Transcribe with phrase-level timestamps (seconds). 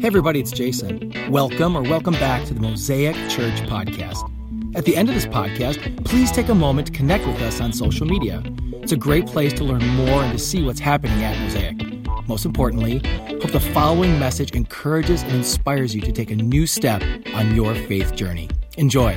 [0.00, 1.12] Hey, everybody, it's Jason.
[1.30, 4.28] Welcome or welcome back to the Mosaic Church Podcast.
[4.74, 7.72] At the end of this podcast, please take a moment to connect with us on
[7.72, 8.42] social media.
[8.72, 12.26] It's a great place to learn more and to see what's happening at Mosaic.
[12.26, 13.02] Most importantly,
[13.40, 17.02] hope the following message encourages and inspires you to take a new step
[17.34, 18.48] on your faith journey.
[18.78, 19.16] Enjoy.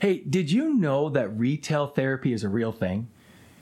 [0.00, 3.08] Hey, did you know that retail therapy is a real thing?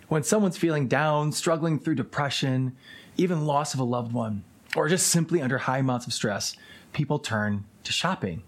[0.09, 2.77] When someone's feeling down, struggling through depression,
[3.17, 4.45] even loss of a loved one,
[4.75, 6.57] or just simply under high amounts of stress,
[6.93, 8.43] people turn to shopping.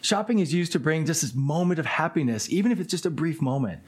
[0.00, 3.10] Shopping is used to bring just this moment of happiness, even if it's just a
[3.10, 3.80] brief moment.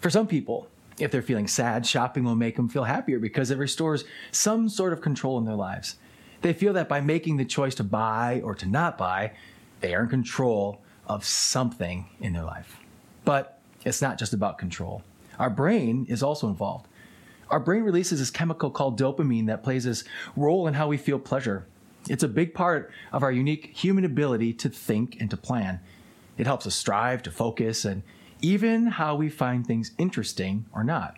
[0.00, 3.58] For some people, if they're feeling sad, shopping will make them feel happier because it
[3.58, 5.96] restores some sort of control in their lives.
[6.42, 9.32] They feel that by making the choice to buy or to not buy,
[9.80, 12.78] they are in control of something in their life.
[13.24, 15.02] But it's not just about control.
[15.38, 16.87] Our brain is also involved.
[17.50, 20.04] Our brain releases this chemical called dopamine that plays this
[20.36, 21.66] role in how we feel pleasure.
[22.08, 25.80] It's a big part of our unique human ability to think and to plan.
[26.36, 28.02] It helps us strive, to focus, and
[28.40, 31.16] even how we find things interesting or not.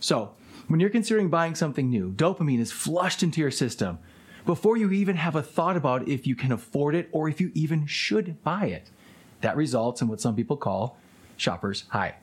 [0.00, 0.32] So,
[0.68, 3.98] when you're considering buying something new, dopamine is flushed into your system
[4.44, 7.50] before you even have a thought about if you can afford it or if you
[7.54, 8.90] even should buy it.
[9.40, 10.98] That results in what some people call
[11.36, 12.16] shopper's high.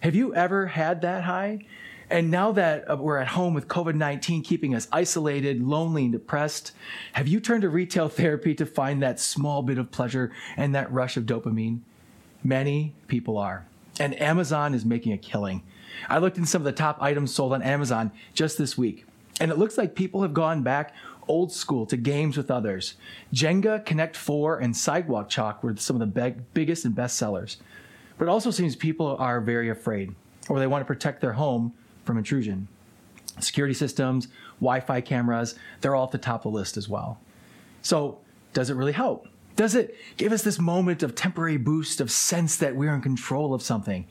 [0.00, 1.66] Have you ever had that high?
[2.10, 6.12] And now that uh, we're at home with COVID 19 keeping us isolated, lonely, and
[6.12, 6.72] depressed,
[7.12, 10.92] have you turned to retail therapy to find that small bit of pleasure and that
[10.92, 11.80] rush of dopamine?
[12.42, 13.64] Many people are.
[14.00, 15.62] And Amazon is making a killing.
[16.08, 19.04] I looked in some of the top items sold on Amazon just this week,
[19.40, 20.94] and it looks like people have gone back
[21.28, 22.94] old school to games with others.
[23.32, 27.58] Jenga, Connect 4, and Sidewalk Chalk were some of the big, biggest and best sellers.
[28.18, 30.14] But it also seems people are very afraid
[30.48, 31.72] or they want to protect their home
[32.04, 32.68] from intrusion.
[33.38, 34.28] Security systems,
[34.60, 37.18] Wi Fi cameras, they're all at the top of the list as well.
[37.82, 38.18] So,
[38.52, 39.26] does it really help?
[39.56, 43.54] Does it give us this moment of temporary boost of sense that we're in control
[43.54, 44.06] of something?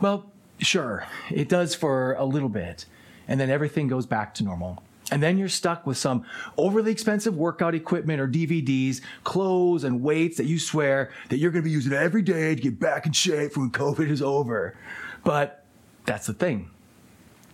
[0.00, 2.86] Well, sure, it does for a little bit,
[3.28, 4.82] and then everything goes back to normal.
[5.10, 6.24] And then you're stuck with some
[6.56, 11.62] overly expensive workout equipment or DVDs, clothes, and weights that you swear that you're going
[11.62, 14.74] to be using every day to get back in shape when COVID is over.
[15.22, 15.64] But
[16.06, 16.70] that's the thing.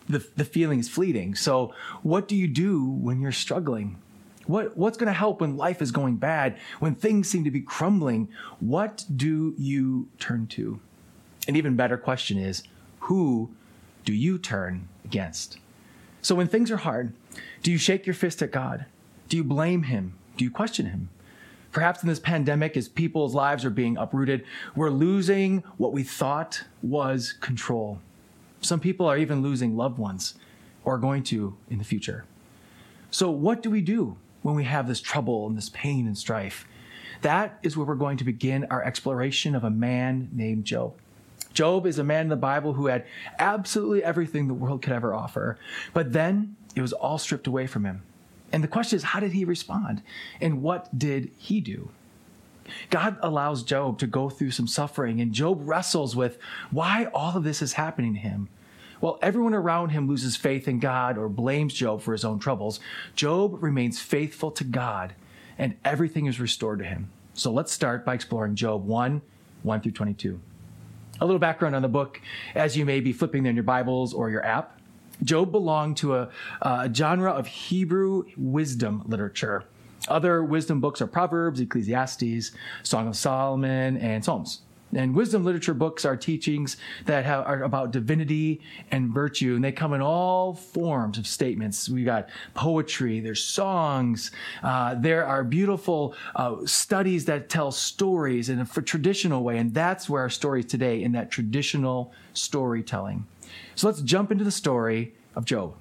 [0.08, 1.34] The, the feeling is fleeting.
[1.34, 3.96] So, what do you do when you're struggling?
[4.46, 7.60] What, what's going to help when life is going bad, when things seem to be
[7.60, 8.28] crumbling?
[8.60, 10.80] What do you turn to?
[11.46, 12.62] An even better question is
[13.00, 13.50] who
[14.04, 15.58] do you turn against?
[16.22, 17.12] So, when things are hard,
[17.62, 18.86] do you shake your fist at God?
[19.28, 20.14] Do you blame Him?
[20.36, 21.10] Do you question Him?
[21.70, 24.44] Perhaps in this pandemic, as people's lives are being uprooted,
[24.74, 28.00] we're losing what we thought was control.
[28.60, 30.34] Some people are even losing loved ones
[30.84, 32.24] or are going to in the future.
[33.10, 36.66] So, what do we do when we have this trouble and this pain and strife?
[37.22, 40.94] That is where we're going to begin our exploration of a man named Job.
[41.52, 43.04] Job is a man in the Bible who had
[43.38, 45.58] absolutely everything the world could ever offer.
[45.92, 48.02] But then it was all stripped away from him.
[48.52, 50.02] And the question is, how did he respond?
[50.40, 51.90] And what did he do?
[52.90, 56.38] God allows Job to go through some suffering, and Job wrestles with
[56.70, 58.48] why all of this is happening to him.
[59.00, 62.80] While everyone around him loses faith in God or blames Job for his own troubles,
[63.14, 65.14] Job remains faithful to God,
[65.56, 67.10] and everything is restored to him.
[67.34, 69.22] So let's start by exploring Job 1
[69.62, 70.40] 1 through 22.
[71.20, 72.20] A little background on the book,
[72.54, 74.78] as you may be flipping in your Bibles or your app.
[75.22, 76.28] Job belonged to a,
[76.62, 79.64] a genre of Hebrew wisdom literature.
[80.06, 84.62] Other wisdom books are Proverbs, Ecclesiastes, Song of Solomon, and Psalms.
[84.94, 89.72] And wisdom literature books are teachings that have, are about divinity and virtue, and they
[89.72, 91.90] come in all forms of statements.
[91.90, 94.30] We've got poetry, there's songs,
[94.62, 100.08] uh, there are beautiful uh, studies that tell stories in a traditional way, and that's
[100.08, 103.26] where our story is today in that traditional storytelling.
[103.74, 105.74] So let's jump into the story of Job.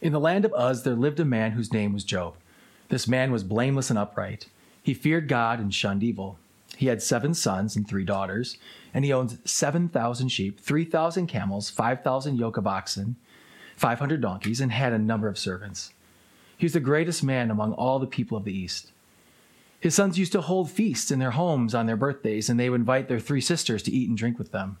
[0.00, 2.34] In the land of Uz, there lived a man whose name was Job.
[2.88, 4.46] This man was blameless and upright.
[4.82, 6.38] He feared God and shunned evil.
[6.76, 8.58] He had seven sons and three daughters,
[8.92, 13.16] and he owned 7,000 sheep, 3,000 camels, 5,000 yoke of oxen,
[13.76, 15.92] 500 donkeys, and had a number of servants.
[16.56, 18.92] He was the greatest man among all the people of the East.
[19.80, 22.80] His sons used to hold feasts in their homes on their birthdays, and they would
[22.80, 24.78] invite their three sisters to eat and drink with them.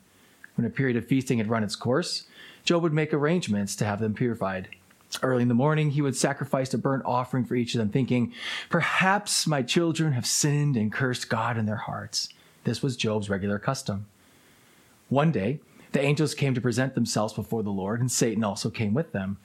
[0.54, 2.26] When a period of feasting had run its course,
[2.64, 4.68] Job would make arrangements to have them purified.
[5.22, 8.32] Early in the morning, he would sacrifice a burnt offering for each of them, thinking,
[8.68, 12.28] Perhaps my children have sinned and cursed God in their hearts.
[12.64, 14.06] This was Job's regular custom.
[15.08, 15.60] One day,
[15.92, 19.38] the angels came to present themselves before the Lord, and Satan also came with them.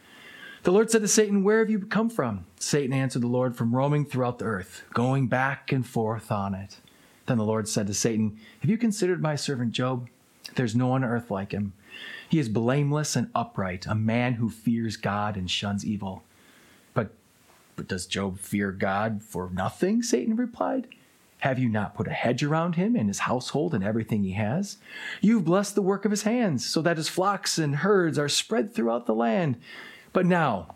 [0.63, 2.45] The Lord said to Satan, Where have you come from?
[2.59, 6.79] Satan answered the Lord, From roaming throughout the earth, going back and forth on it.
[7.25, 10.09] Then the Lord said to Satan, Have you considered my servant Job?
[10.55, 11.73] There's no one on earth like him.
[12.29, 16.23] He is blameless and upright, a man who fears God and shuns evil.
[16.93, 17.11] But,
[17.75, 20.01] but does Job fear God for nothing?
[20.03, 20.87] Satan replied.
[21.39, 24.77] Have you not put a hedge around him and his household and everything he has?
[25.21, 28.73] You've blessed the work of his hands, so that his flocks and herds are spread
[28.73, 29.57] throughout the land.
[30.13, 30.75] But now,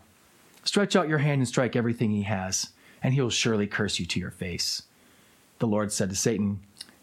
[0.64, 2.70] stretch out your hand and strike everything he has,
[3.00, 4.82] and he will surely curse you to your face.
[5.60, 6.58] The Lord said to Satan,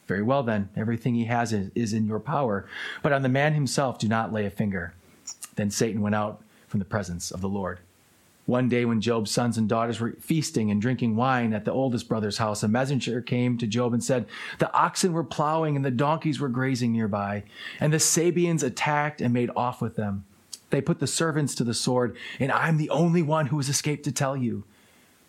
[0.08, 2.66] Very well, then, everything he has is in your power,
[3.02, 4.94] but on the man himself do not lay a finger.
[5.56, 7.80] Then Satan went out from the presence of the Lord.
[8.46, 12.10] One day, when Job's sons and daughters were feasting and drinking wine at the oldest
[12.10, 14.26] brother's house, a messenger came to Job and said,
[14.60, 17.44] The oxen were plowing and the donkeys were grazing nearby,
[17.80, 20.26] and the Sabeans attacked and made off with them.
[20.72, 24.04] They put the servants to the sword, and I'm the only one who has escaped
[24.06, 24.66] to tell you.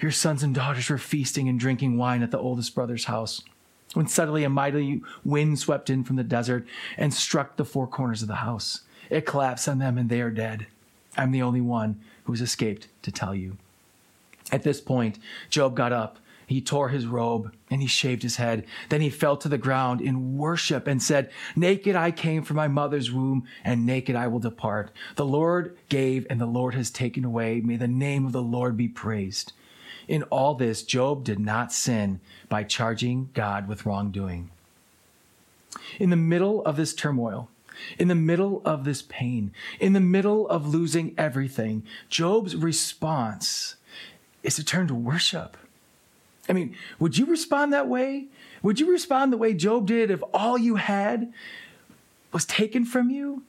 [0.00, 3.42] Your sons and daughters were feasting and drinking wine at the oldest brother's house.
[3.94, 8.22] When suddenly a mighty wind swept in from the desert and struck the four corners
[8.22, 8.80] of the house.
[9.08, 10.66] It collapsed on them, and they are dead.
[11.16, 13.56] I'm the only one who has escaped to tell you.
[14.50, 15.18] At this point,
[15.48, 16.18] Job got up.
[16.46, 18.66] He tore his robe and he shaved his head.
[18.90, 22.68] Then he fell to the ground in worship and said, Naked I came from my
[22.68, 24.90] mother's womb, and naked I will depart.
[25.16, 27.60] The Lord gave, and the Lord has taken away.
[27.60, 29.52] May the name of the Lord be praised.
[30.08, 34.50] In all this, Job did not sin by charging God with wrongdoing.
[35.98, 37.48] In the middle of this turmoil,
[37.98, 43.76] in the middle of this pain, in the middle of losing everything, Job's response
[44.42, 45.56] is to turn to worship.
[46.48, 48.26] I mean, would you respond that way?
[48.62, 51.32] Would you respond the way Job did if all you had
[52.32, 53.42] was taken from you?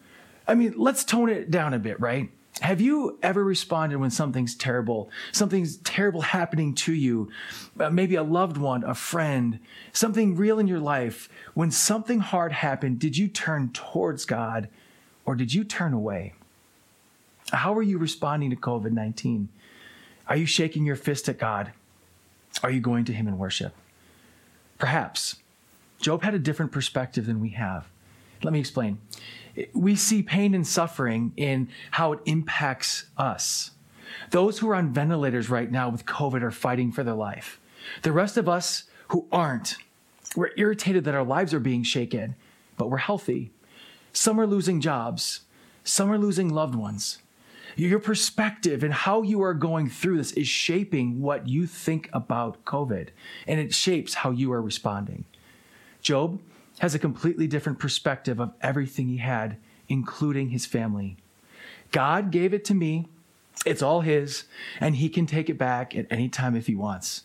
[0.47, 2.29] I mean, let's tone it down a bit, right?
[2.61, 7.29] Have you ever responded when something's terrible, something's terrible happening to you,
[7.79, 9.59] uh, maybe a loved one, a friend,
[9.91, 11.27] something real in your life?
[11.53, 14.69] When something hard happened, did you turn towards God
[15.25, 16.33] or did you turn away?
[17.51, 19.49] How are you responding to COVID 19?
[20.27, 21.73] Are you shaking your fist at God?
[22.63, 23.73] Are you going to Him in worship?
[24.77, 25.37] Perhaps.
[25.99, 27.87] Job had a different perspective than we have.
[28.45, 28.99] Let me explain
[29.73, 33.71] we see pain and suffering in how it impacts us.
[34.31, 37.59] Those who are on ventilators right now with COVID are fighting for their life.
[38.01, 39.77] The rest of us who aren't,
[40.35, 42.35] we're irritated that our lives are being shaken,
[42.77, 43.51] but we're healthy.
[44.11, 45.41] Some are losing jobs,
[45.83, 47.19] some are losing loved ones.
[47.77, 52.63] Your perspective and how you are going through this is shaping what you think about
[52.63, 53.09] COVID,
[53.47, 55.25] and it shapes how you are responding.
[56.01, 56.39] Job,
[56.79, 59.57] has a completely different perspective of everything he had,
[59.87, 61.17] including his family.
[61.91, 63.07] God gave it to me.
[63.65, 64.43] It's all his,
[64.79, 67.23] and he can take it back at any time if he wants.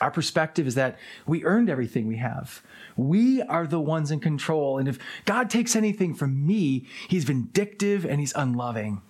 [0.00, 2.62] Our perspective is that we earned everything we have.
[2.96, 4.78] We are the ones in control.
[4.78, 9.02] And if God takes anything from me, he's vindictive and he's unloving.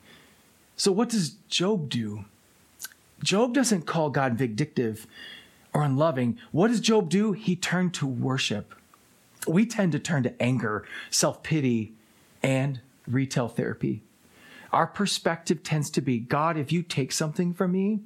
[0.76, 2.24] So, what does Job do?
[3.22, 5.06] Job doesn't call God vindictive
[5.74, 6.38] or unloving.
[6.52, 7.32] What does Job do?
[7.32, 8.74] He turned to worship
[9.48, 11.92] we tend to turn to anger, self pity,
[12.42, 14.02] and retail therapy.
[14.72, 18.00] Our perspective tends to be God, if you take something from me,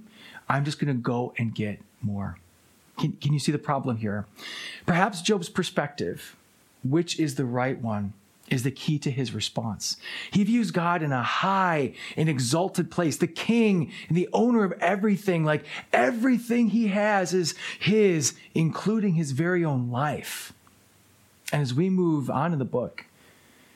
[0.49, 2.39] I'm just going to go and get more.
[2.99, 4.27] Can, can you see the problem here?
[4.87, 6.37] Perhaps Job's perspective,
[6.85, 8.13] which is the right one,
[8.49, 9.97] is the key to his response.
[10.31, 14.73] He views God in a high and exalted place, the king and the owner of
[14.73, 20.53] everything, like everything he has is his, including his very own life.
[21.53, 23.05] And as we move on in the book,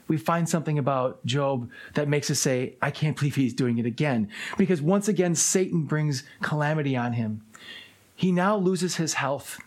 [0.08, 3.86] we find something about Job that makes us say, I can't believe he's doing it
[3.86, 4.28] again.
[4.56, 7.42] Because once again, Satan brings calamity on him.
[8.14, 9.58] He now loses his health.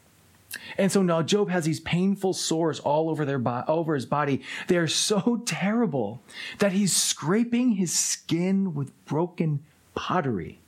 [0.78, 4.42] And so now Job has these painful sores all over their bo- over his body.
[4.68, 6.22] They are so terrible
[6.58, 9.64] that he's scraping his skin with broken
[9.94, 10.60] pottery.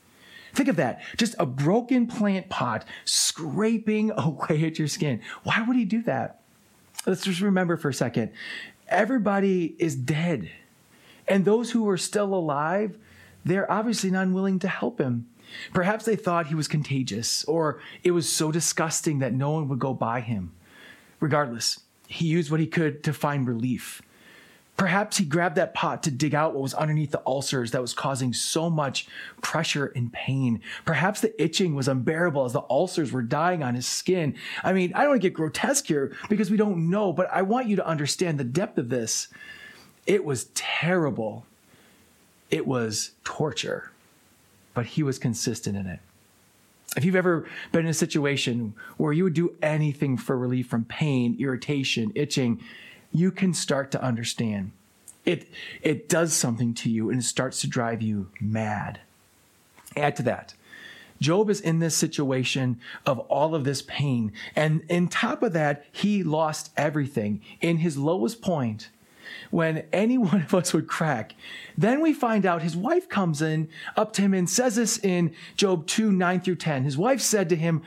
[0.54, 1.02] Think of that.
[1.18, 5.22] Just a broken plant pot scraping away at your skin.
[5.44, 6.41] Why would he do that?
[7.06, 8.32] Let's just remember for a second
[8.92, 10.52] everybody is dead.
[11.28, 12.98] And those who were still alive,
[13.46, 15.28] they're obviously not willing to help him.
[15.74, 19.80] Perhaps they thought he was contagious, or it was so disgusting that no one would
[19.80, 20.52] go by him.
[21.20, 24.02] Regardless, he used what he could to find relief.
[24.82, 27.94] Perhaps he grabbed that pot to dig out what was underneath the ulcers that was
[27.94, 29.08] causing so much
[29.40, 30.60] pressure and pain.
[30.86, 34.34] Perhaps the itching was unbearable as the ulcers were dying on his skin.
[34.64, 37.44] I mean, I don't want to get grotesque here because we don't know, but I
[37.44, 39.28] want you to understand the depth of this.
[40.08, 41.46] It was terrible.
[42.50, 43.92] It was torture,
[44.74, 46.00] but he was consistent in it.
[46.98, 50.86] If you've ever been in a situation where you would do anything for relief from
[50.86, 52.64] pain, irritation, itching,
[53.12, 54.72] you can start to understand.
[55.26, 55.48] It,
[55.82, 59.00] it does something to you and it starts to drive you mad.
[59.96, 60.54] Add to that,
[61.20, 64.32] Job is in this situation of all of this pain.
[64.56, 67.42] And in top of that, he lost everything.
[67.62, 68.90] In his lowest point,
[69.52, 71.36] when any one of us would crack.
[71.78, 75.34] Then we find out his wife comes in up to him and says this in
[75.56, 76.84] Job 2 9 through 10.
[76.84, 77.84] His wife said to him,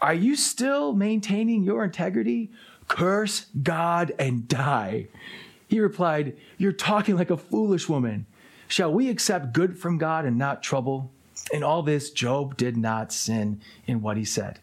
[0.00, 2.50] Are you still maintaining your integrity?
[2.88, 5.08] Curse God and die.
[5.68, 8.26] He replied, You're talking like a foolish woman.
[8.68, 11.10] Shall we accept good from God and not trouble?
[11.52, 14.58] In all this, Job did not sin in what he said.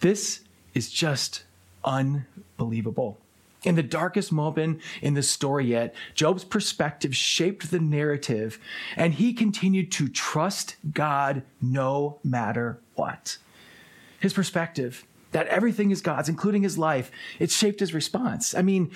[0.00, 0.40] This
[0.74, 1.44] is just
[1.84, 3.18] unbelievable.
[3.64, 8.58] In the darkest moment in the story yet, Job's perspective shaped the narrative,
[8.96, 13.38] and he continued to trust God no matter what.
[14.18, 18.54] His perspective that everything is God's, including his life, it shaped his response.
[18.54, 18.90] I mean,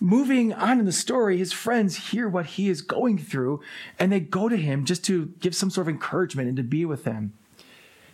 [0.00, 3.60] moving on in the story, his friends hear what he is going through,
[3.98, 6.84] and they go to him just to give some sort of encouragement and to be
[6.84, 7.32] with him.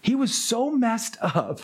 [0.01, 1.61] He was so messed up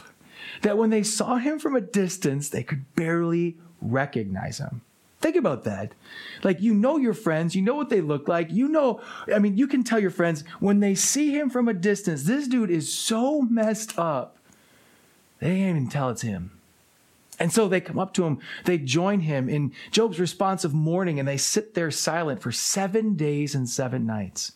[0.62, 4.82] that when they saw him from a distance, they could barely recognize him.
[5.20, 5.94] Think about that.
[6.42, 9.00] Like, you know your friends, you know what they look like, you know,
[9.34, 12.46] I mean, you can tell your friends when they see him from a distance, this
[12.46, 14.36] dude is so messed up,
[15.40, 16.50] they can't even tell it's him.
[17.38, 21.18] And so they come up to him, they join him in Job's response of mourning,
[21.18, 24.52] and they sit there silent for seven days and seven nights,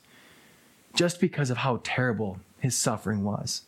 [0.94, 3.62] just because of how terrible his suffering was.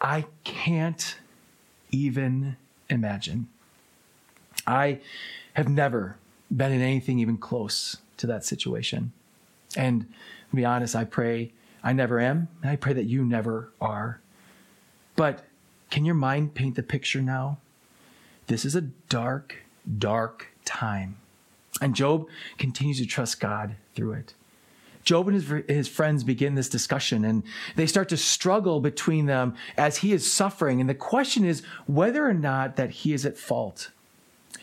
[0.00, 1.16] I can't
[1.90, 2.56] even
[2.88, 3.48] imagine.
[4.66, 5.00] I
[5.54, 6.16] have never
[6.50, 9.12] been in anything even close to that situation.
[9.76, 10.06] And
[10.50, 12.48] to be honest, I pray I never am.
[12.62, 14.20] I pray that you never are.
[15.16, 15.44] But
[15.90, 17.58] can your mind paint the picture now?
[18.46, 19.56] This is a dark,
[19.98, 21.18] dark time.
[21.80, 22.26] And Job
[22.58, 24.34] continues to trust God through it.
[25.02, 27.42] Job and his, his friends begin this discussion and
[27.74, 30.80] they start to struggle between them as he is suffering.
[30.80, 33.90] And the question is whether or not that he is at fault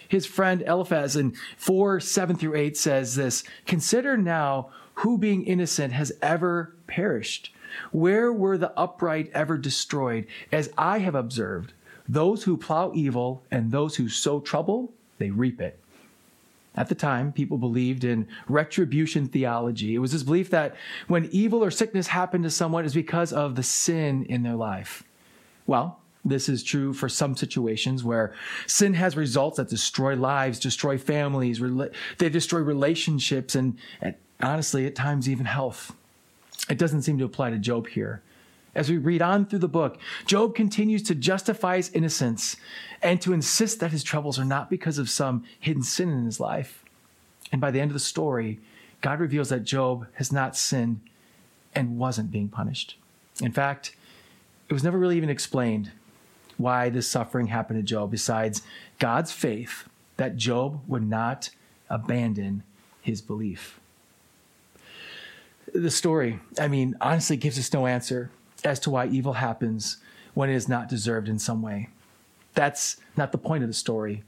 [0.08, 5.94] his friend Eliphaz in 4 7 through 8 says this Consider now who being innocent
[5.94, 7.54] has ever perished.
[7.92, 10.28] Where were the upright ever destroyed?
[10.52, 11.74] As I have observed,
[12.08, 15.80] those who plow evil and those who sow trouble, they reap it.
[16.76, 19.96] At the time, people believed in retribution theology.
[19.96, 20.76] It was this belief that
[21.08, 25.04] when evil or sickness happened to someone, is because of the sin in their life.
[25.66, 28.34] Well, this is true for some situations where
[28.68, 31.60] sin has results that destroy lives, destroy families,
[32.20, 35.96] they destroy relationships, and, and honestly, at times, even health.
[36.70, 38.22] It doesn't seem to apply to Job here.
[38.76, 42.58] As we read on through the book, Job continues to justify his innocence
[43.02, 46.40] and to insist that his troubles are not because of some hidden sin in his
[46.40, 46.84] life.
[47.52, 48.60] And by the end of the story,
[49.02, 51.02] God reveals that Job has not sinned
[51.74, 52.98] and wasn't being punished.
[53.42, 53.96] In fact,
[54.70, 55.92] it was never really even explained
[56.58, 58.62] why this suffering happened to Job besides
[59.00, 61.52] God's faith that Job would not
[61.90, 62.64] abandon
[63.02, 63.80] his belief.
[65.74, 68.32] The story, I mean, honestly gives us no answer
[68.64, 69.98] as to why evil happens
[70.34, 71.90] when it is not deserved in some way.
[72.54, 74.24] That's not the point of the story.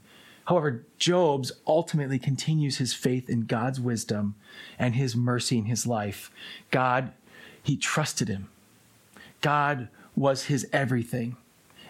[0.46, 4.34] However, Job's ultimately continues his faith in God's wisdom
[4.78, 6.30] and his mercy in his life.
[6.70, 7.12] God,
[7.62, 8.48] he trusted him.
[9.40, 11.36] God was his everything.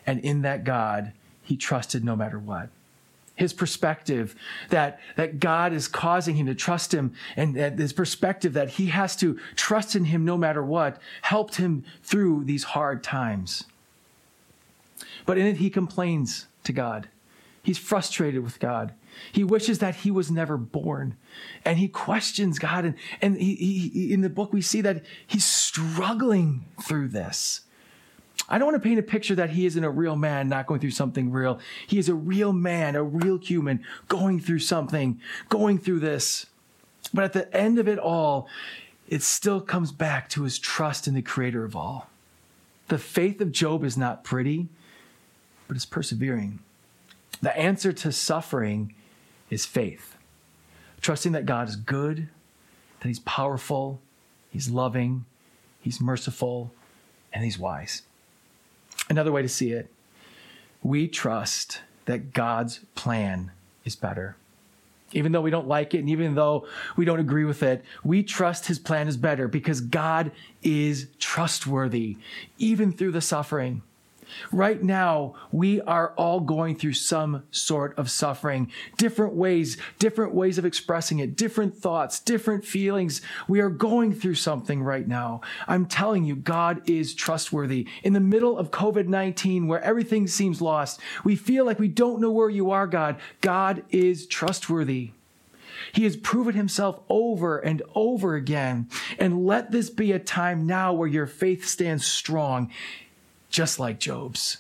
[0.07, 2.69] And in that God, he trusted no matter what.
[3.41, 4.35] His perspective
[4.69, 9.17] that, that God is causing him to trust him and his perspective that he has
[9.17, 13.65] to trust in him no matter what helped him through these hard times.
[15.25, 17.09] But in it, he complains to God.
[17.63, 18.93] He's frustrated with God.
[19.33, 21.17] He wishes that he was never born.
[21.65, 22.85] And he questions God.
[22.85, 27.63] And, and he, he, in the book, we see that he's struggling through this.
[28.51, 30.81] I don't want to paint a picture that he isn't a real man, not going
[30.81, 31.61] through something real.
[31.87, 36.47] He is a real man, a real human, going through something, going through this.
[37.15, 38.49] But at the end of it all,
[39.09, 42.11] it still comes back to his trust in the creator of all.
[42.89, 44.69] The faith of Job is not pretty,
[45.69, 46.59] but it's persevering.
[47.41, 48.95] The answer to suffering
[49.49, 50.17] is faith,
[51.01, 52.29] trusting that God is good,
[52.99, 54.01] that he's powerful,
[54.51, 55.25] he's loving,
[55.81, 56.73] he's merciful,
[57.33, 58.03] and he's wise.
[59.11, 59.91] Another way to see it,
[60.83, 63.51] we trust that God's plan
[63.85, 64.37] is better.
[65.13, 68.23] Even though we don't like it and even though we don't agree with it, we
[68.23, 70.31] trust his plan is better because God
[70.63, 72.19] is trustworthy,
[72.59, 73.83] even through the suffering.
[74.53, 80.59] Right now, we are all going through some sort of suffering, different ways, different ways
[80.59, 83.23] of expressing it, different thoughts, different feelings.
[83.49, 85.41] We are going through something right now.
[85.69, 87.87] I'm telling you, God is trustworthy.
[88.03, 92.21] In the middle of COVID 19, where everything seems lost, we feel like we don't
[92.21, 93.21] know where you are, God.
[93.41, 95.13] God is trustworthy.
[95.93, 98.89] He has proven himself over and over again.
[99.19, 102.71] And let this be a time now where your faith stands strong
[103.51, 104.59] just like Job's.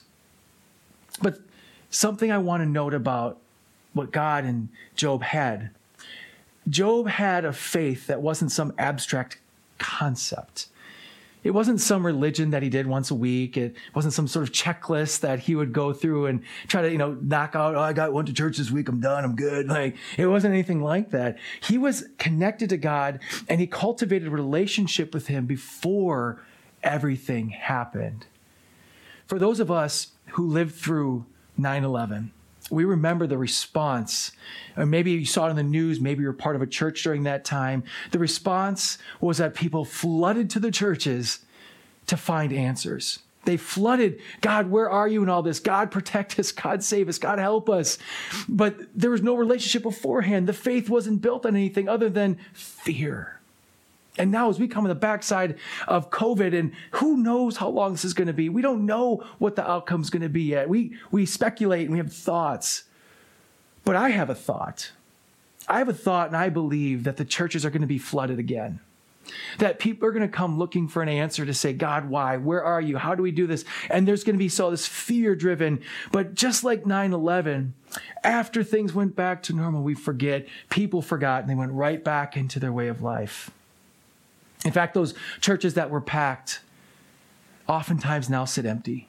[1.23, 1.41] But
[1.89, 3.39] something I want to note about
[3.93, 5.71] what God and Job had
[6.69, 9.39] Job had a faith that wasn't some abstract
[9.79, 10.69] concept.
[11.43, 13.57] It wasn't some religion that he did once a week.
[13.57, 16.99] It wasn't some sort of checklist that he would go through and try to, you
[16.99, 18.91] know, knock out, oh, I got went to church this week.
[18.91, 19.25] I'm done.
[19.25, 19.69] I'm good.
[19.69, 21.39] Like it wasn't anything like that.
[21.63, 26.43] He was connected to God and he cultivated a relationship with him before
[26.83, 28.27] everything happened.
[29.31, 31.25] For those of us who lived through
[31.57, 32.33] 9 11,
[32.69, 34.33] we remember the response.
[34.77, 37.05] Or maybe you saw it in the news, maybe you were part of a church
[37.05, 37.85] during that time.
[38.11, 41.45] The response was that people flooded to the churches
[42.09, 43.21] to find answers.
[43.45, 45.61] They flooded, God, where are you in all this?
[45.61, 46.51] God, protect us.
[46.51, 47.19] God, save us.
[47.19, 47.99] God, help us.
[48.49, 50.49] But there was no relationship beforehand.
[50.49, 53.40] The faith wasn't built on anything other than fear.
[54.19, 57.93] And now, as we come on the backside of COVID, and who knows how long
[57.93, 60.43] this is going to be, we don't know what the outcome is going to be
[60.43, 60.69] yet.
[60.69, 62.85] We, we speculate and we have thoughts.
[63.85, 64.93] But I have a thought.
[65.69, 68.39] I have a thought, and I believe that the churches are going to be flooded
[68.39, 68.81] again.
[69.59, 72.37] That people are going to come looking for an answer to say, God, why?
[72.37, 72.97] Where are you?
[72.97, 73.65] How do we do this?
[73.89, 75.83] And there's going to be so this fear driven.
[76.11, 77.75] But just like 9 11,
[78.25, 80.49] after things went back to normal, we forget.
[80.69, 83.51] People forgot and they went right back into their way of life.
[84.65, 86.61] In fact, those churches that were packed
[87.67, 89.07] oftentimes now sit empty.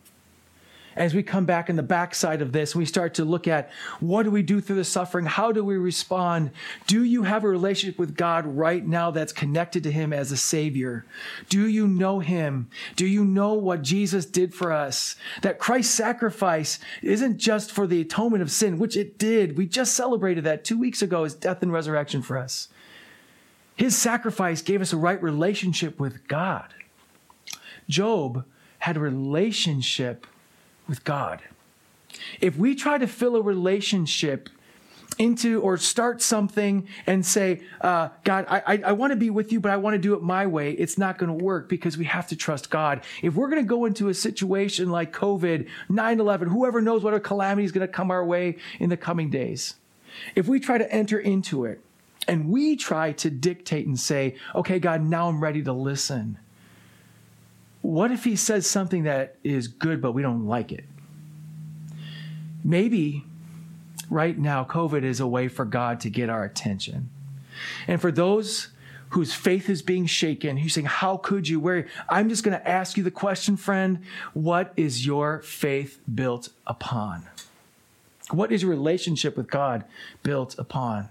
[0.95, 4.23] As we come back in the backside of this, we start to look at what
[4.23, 5.25] do we do through the suffering?
[5.25, 6.51] How do we respond?
[6.85, 10.37] Do you have a relationship with God right now that's connected to Him as a
[10.37, 11.05] Savior?
[11.47, 12.69] Do you know Him?
[12.97, 15.15] Do you know what Jesus did for us?
[15.43, 19.57] That Christ's sacrifice isn't just for the atonement of sin, which it did.
[19.57, 22.67] We just celebrated that two weeks ago as death and resurrection for us.
[23.81, 26.71] His sacrifice gave us a right relationship with God.
[27.89, 28.45] Job
[28.77, 30.27] had a relationship
[30.87, 31.41] with God.
[32.39, 34.49] If we try to fill a relationship
[35.17, 39.51] into or start something and say, uh, God, I, I, I want to be with
[39.51, 41.97] you, but I want to do it my way, it's not going to work because
[41.97, 43.01] we have to trust God.
[43.23, 47.15] If we're going to go into a situation like COVID, 9 11, whoever knows what
[47.15, 49.73] a calamity is going to come our way in the coming days,
[50.35, 51.81] if we try to enter into it
[52.27, 56.37] and we try to dictate and say, okay, God, now I'm ready to listen.
[57.81, 60.85] What if he says something that is good, but we don't like it?
[62.63, 63.23] Maybe
[64.09, 67.09] right now, COVID is a way for God to get our attention.
[67.87, 68.69] And for those
[69.09, 71.59] whose faith is being shaken, who's saying, How could you?
[71.59, 74.03] Where I'm just going to ask you the question, friend
[74.33, 77.27] what is your faith built upon?
[78.29, 79.85] What is your relationship with God
[80.23, 81.09] built upon?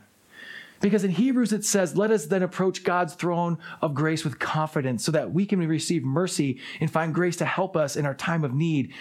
[0.81, 5.05] Because in Hebrews it says, let us then approach God's throne of grace with confidence
[5.05, 8.45] so that we can receive mercy and find grace to help us in our time
[8.45, 8.93] of need.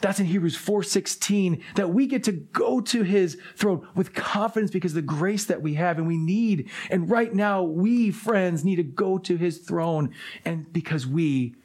[0.00, 4.94] That's in Hebrews 4:16 that we get to go to his throne with confidence because
[4.94, 6.70] the grace that we have and we need.
[6.88, 10.14] And right now we friends need to go to his throne
[10.44, 11.56] and because we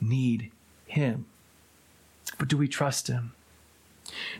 [0.00, 0.50] need
[0.86, 1.26] him.
[2.38, 3.35] But do we trust him?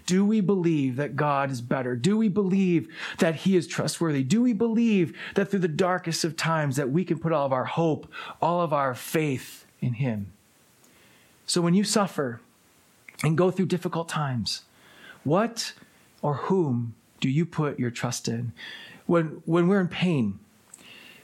[0.07, 1.97] Do we believe that God is better?
[1.97, 4.23] Do we believe that he is trustworthy?
[4.23, 7.53] Do we believe that through the darkest of times that we can put all of
[7.53, 8.11] our hope,
[8.41, 10.33] all of our faith in him?
[11.47, 12.41] So when you suffer
[13.23, 14.63] and go through difficult times,
[15.25, 15.73] what
[16.23, 18.53] or whom do you put your trust in?
[19.07, 20.39] When when we're in pain,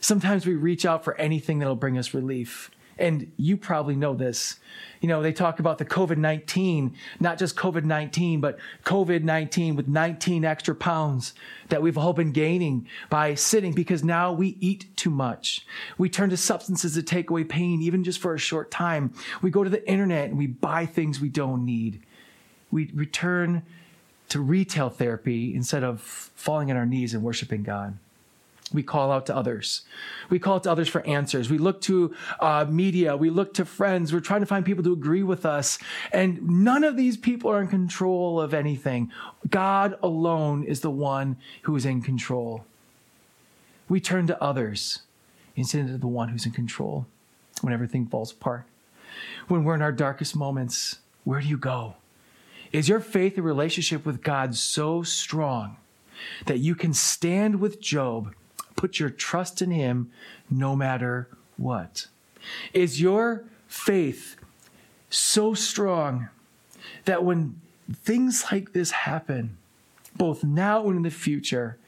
[0.01, 2.71] sometimes we reach out for anything that'll bring us relief.
[2.99, 4.59] And you probably know this.
[5.01, 9.75] You know, they talk about the COVID 19, not just COVID 19, but COVID 19
[9.75, 11.35] with 19 extra pounds
[11.69, 15.67] that we've all been gaining by sitting because now we eat too much.
[15.99, 19.13] We turn to substances to take away pain, even just for a short time.
[19.41, 22.03] We go to the internet and we buy things we don't need.
[22.71, 23.65] We return
[24.29, 27.99] to retail therapy instead of falling on our knees and worshiping God.
[28.73, 29.83] We call out to others.
[30.31, 31.51] We call to others for answers.
[31.51, 33.17] We look to uh, media.
[33.17, 34.13] We look to friends.
[34.13, 35.79] We're trying to find people to agree with us.
[36.13, 39.11] And none of these people are in control of anything.
[39.49, 42.65] God alone is the one who is in control.
[43.89, 45.01] We turn to others
[45.57, 47.07] instead of the one who's in control
[47.61, 48.65] when everything falls apart.
[49.49, 51.97] When we're in our darkest moments, where do you go?
[52.73, 55.77] Is your faith and relationship with God so strong
[56.47, 58.35] that you can stand with Job
[58.83, 60.11] Put your trust in Him
[60.51, 62.09] no matter what.
[62.75, 64.35] Is your faith
[65.09, 66.31] so strong
[67.05, 67.61] that when
[67.93, 69.57] things like this happen,
[70.17, 71.79] both now and in the future,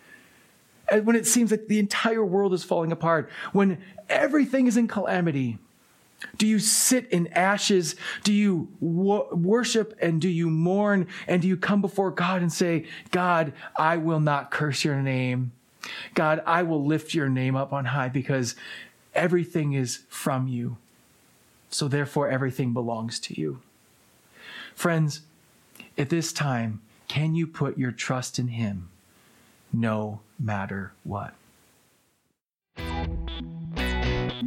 [0.89, 4.87] and when it seems like the entire world is falling apart, when everything is in
[4.87, 5.59] calamity,
[6.39, 7.97] do you sit in ashes?
[8.23, 12.53] Do you wo- worship and do you mourn and do you come before God and
[12.53, 15.51] say, God, I will not curse your name?
[16.15, 18.55] God, I will lift your name up on high because
[19.15, 20.77] everything is from you.
[21.71, 23.61] So therefore, everything belongs to you.
[24.75, 25.23] Friends,
[25.97, 28.89] at this time, can you put your trust in Him
[29.73, 31.35] no matter what?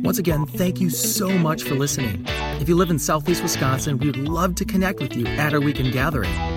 [0.04, 2.26] Once again, thank you so much for listening.
[2.62, 5.60] If you live in Southeast Wisconsin, we would love to connect with you at our
[5.60, 6.57] weekend gathering